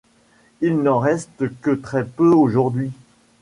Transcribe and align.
Il 0.61 0.79
n'en 0.81 0.97
reste 0.97 1.43
que 1.61 1.69
très 1.69 2.05
peu 2.05 2.29
aujourd'hui. 2.31 2.91